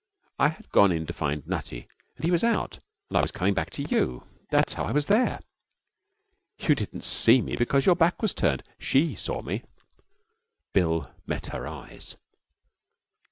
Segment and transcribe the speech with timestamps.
[0.39, 3.53] I had gone in to find Nutty, and he was out, and I was coming
[3.53, 4.23] back to you.
[4.49, 5.39] That's how I was there.
[6.57, 8.63] You didn't see me because your back was turned.
[8.79, 9.61] She saw me.'
[10.73, 12.15] Bill met her eyes.